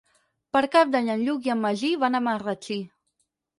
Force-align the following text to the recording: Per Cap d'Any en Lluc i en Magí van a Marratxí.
Per 0.55 0.63
Cap 0.75 0.93
d'Any 0.95 1.11
en 1.17 1.21
Lluc 1.27 1.51
i 1.51 1.53
en 1.55 1.63
Magí 1.67 1.93
van 2.07 2.19
a 2.19 2.25
Marratxí. 2.31 2.81